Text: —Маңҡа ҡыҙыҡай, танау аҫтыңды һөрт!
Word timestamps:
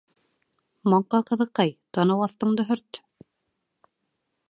—Маңҡа 0.93 1.19
ҡыҙыҡай, 1.27 1.75
танау 1.99 2.25
аҫтыңды 2.29 2.69
һөрт! 2.73 3.05